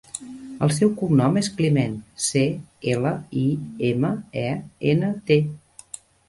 El 0.67 0.71
seu 0.77 0.93
cognom 1.01 1.35
és 1.41 1.49
Climent: 1.59 1.93
ce, 2.29 2.43
ela, 2.95 3.11
i, 3.43 3.45
ema, 3.91 4.11
e, 4.45 4.47
ena, 4.95 5.13
te. 5.29 5.39